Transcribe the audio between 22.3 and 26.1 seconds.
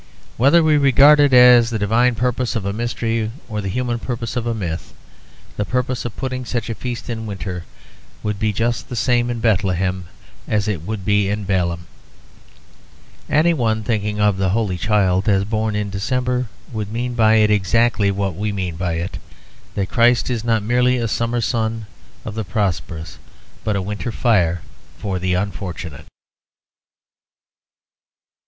the prosperous but a winter fire for the unfortunate.